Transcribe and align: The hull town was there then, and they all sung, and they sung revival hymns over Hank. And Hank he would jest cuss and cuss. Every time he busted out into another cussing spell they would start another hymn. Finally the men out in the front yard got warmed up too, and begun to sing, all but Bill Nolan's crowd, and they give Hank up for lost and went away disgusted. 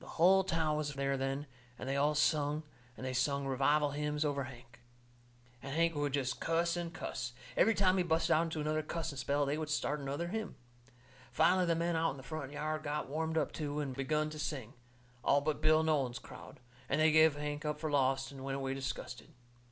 The 0.00 0.08
hull 0.18 0.42
town 0.42 0.76
was 0.76 0.94
there 0.94 1.16
then, 1.16 1.46
and 1.78 1.88
they 1.88 1.94
all 1.96 2.16
sung, 2.16 2.64
and 2.96 3.06
they 3.06 3.12
sung 3.12 3.46
revival 3.46 3.90
hymns 3.92 4.24
over 4.24 4.42
Hank. 4.42 4.80
And 5.62 5.72
Hank 5.72 5.92
he 5.92 6.00
would 6.00 6.14
jest 6.14 6.40
cuss 6.40 6.76
and 6.76 6.92
cuss. 6.92 7.32
Every 7.56 7.72
time 7.76 7.96
he 7.96 8.02
busted 8.02 8.32
out 8.34 8.42
into 8.42 8.60
another 8.60 8.82
cussing 8.82 9.18
spell 9.18 9.46
they 9.46 9.56
would 9.56 9.70
start 9.70 10.00
another 10.00 10.26
hymn. 10.26 10.56
Finally 11.30 11.66
the 11.66 11.76
men 11.76 11.94
out 11.94 12.10
in 12.10 12.16
the 12.16 12.24
front 12.24 12.50
yard 12.50 12.82
got 12.82 13.08
warmed 13.08 13.38
up 13.38 13.52
too, 13.52 13.78
and 13.78 13.94
begun 13.94 14.30
to 14.30 14.38
sing, 14.40 14.72
all 15.22 15.40
but 15.40 15.60
Bill 15.62 15.84
Nolan's 15.84 16.18
crowd, 16.18 16.58
and 16.88 17.00
they 17.00 17.12
give 17.12 17.36
Hank 17.36 17.64
up 17.64 17.78
for 17.78 17.88
lost 17.88 18.32
and 18.32 18.42
went 18.42 18.56
away 18.56 18.74
disgusted. 18.74 19.28